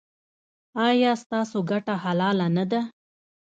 ایا 0.87 1.11
ستاسو 1.23 1.57
ګټه 1.71 1.93
حلاله 2.03 2.47
نه 2.55 2.65
ده؟ 2.71 2.81